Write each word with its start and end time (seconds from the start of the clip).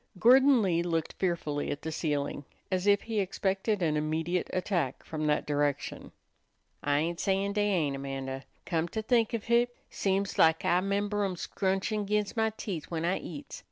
Gordon 0.17 0.63
Lee 0.63 0.81
looked 0.81 1.13
fearfully 1.13 1.69
at 1.69 1.83
the 1.83 1.91
ceiling, 1.91 2.43
as 2.71 2.87
if 2.87 3.03
he 3.03 3.19
expected 3.19 3.83
an 3.83 3.95
immediate 3.95 4.49
attack 4.51 5.05
from 5.05 5.27
that 5.27 5.45
direction. 5.45 6.11
"I 6.81 6.97
ain't 6.97 7.19
sayin' 7.19 7.53
dey 7.53 7.69
ain't, 7.69 7.95
Amanda. 7.95 8.45
Come 8.65 8.87
to 8.87 9.03
think 9.03 9.35
of 9.35 9.43
hit, 9.43 9.75
seems 9.91 10.39
lak 10.39 10.65
I 10.65 10.81
'member 10.81 11.23
'em 11.23 11.35
scrunchin' 11.35 12.07
'g'inst 12.07 12.35
my 12.35 12.49
teeth 12.49 12.85
when 12.89 13.05
I 13.05 13.19
eats. 13.19 13.59